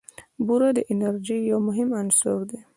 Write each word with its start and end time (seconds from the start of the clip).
بوره 0.45 0.69
د 0.77 0.79
انرژۍ 0.91 1.39
یو 1.51 1.59
مهم 1.67 1.89
عنصر 1.99 2.37
دی. 2.49 2.59